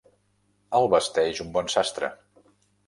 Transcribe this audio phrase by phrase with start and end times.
[0.79, 2.13] El vesteix un bon sastre.